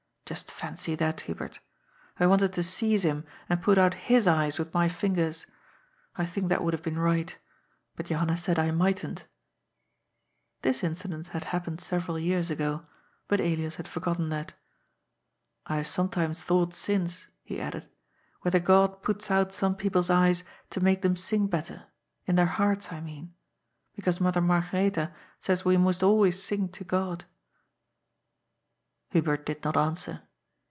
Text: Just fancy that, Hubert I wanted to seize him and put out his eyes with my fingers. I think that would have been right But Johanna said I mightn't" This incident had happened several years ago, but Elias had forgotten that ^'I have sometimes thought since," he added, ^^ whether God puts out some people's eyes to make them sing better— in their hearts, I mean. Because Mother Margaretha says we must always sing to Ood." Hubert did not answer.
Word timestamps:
Just 0.25 0.49
fancy 0.49 0.95
that, 0.95 1.19
Hubert 1.19 1.59
I 2.17 2.25
wanted 2.25 2.53
to 2.53 2.63
seize 2.63 3.03
him 3.03 3.25
and 3.49 3.61
put 3.61 3.77
out 3.77 3.93
his 4.07 4.27
eyes 4.29 4.57
with 4.59 4.73
my 4.73 4.87
fingers. 4.87 5.45
I 6.15 6.25
think 6.25 6.47
that 6.47 6.63
would 6.63 6.71
have 6.73 6.81
been 6.81 6.97
right 6.97 7.35
But 7.97 8.05
Johanna 8.05 8.37
said 8.37 8.57
I 8.57 8.71
mightn't" 8.71 9.25
This 10.61 10.85
incident 10.85 11.27
had 11.35 11.43
happened 11.51 11.81
several 11.81 12.17
years 12.17 12.49
ago, 12.49 12.85
but 13.27 13.41
Elias 13.41 13.75
had 13.75 13.89
forgotten 13.89 14.29
that 14.29 14.53
^'I 15.67 15.75
have 15.79 15.87
sometimes 15.87 16.43
thought 16.45 16.73
since," 16.73 17.27
he 17.43 17.59
added, 17.59 17.83
^^ 17.83 17.87
whether 18.43 18.61
God 18.61 19.03
puts 19.03 19.29
out 19.29 19.51
some 19.53 19.75
people's 19.75 20.09
eyes 20.09 20.45
to 20.69 20.79
make 20.79 21.01
them 21.01 21.17
sing 21.17 21.47
better— 21.47 21.87
in 22.25 22.35
their 22.35 22.45
hearts, 22.45 22.89
I 22.93 23.01
mean. 23.01 23.33
Because 23.97 24.21
Mother 24.21 24.39
Margaretha 24.39 25.13
says 25.41 25.65
we 25.65 25.75
must 25.75 26.01
always 26.01 26.41
sing 26.41 26.69
to 26.69 26.85
Ood." 26.89 27.25
Hubert 29.11 29.45
did 29.45 29.61
not 29.65 29.75
answer. 29.75 30.21